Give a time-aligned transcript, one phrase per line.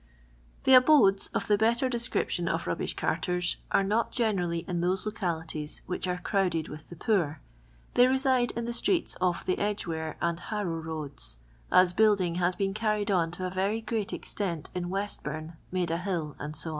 [0.63, 5.83] The abodes of the letter descnptioii qf rvhlnslv carters are not generally in those localities
[5.85, 7.39] which are crowded with the poor.
[7.93, 11.37] They reside in the streets off the Edge ware and Harrow roads,
[11.71, 15.97] as building has been carried on to a very frreat ex tent in Westboume, Maida
[15.99, 16.65] hill, tStc.